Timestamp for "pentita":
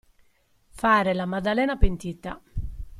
1.77-2.41